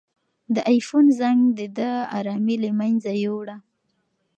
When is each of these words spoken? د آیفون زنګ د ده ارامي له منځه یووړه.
د 0.53 0.55
آیفون 0.71 1.05
زنګ 1.19 1.41
د 1.57 1.59
ده 1.77 1.91
ارامي 2.17 2.55
له 2.63 2.69
منځه 2.79 3.11
یووړه. 3.23 3.57